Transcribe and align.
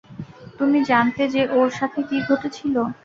তুমি 0.59 0.79
জানতে 0.89 1.23
যে 1.33 1.41
ওর 1.57 1.69
সাথে 1.79 1.99
কী 2.09 2.17
ঘটেছিল? 2.27 2.75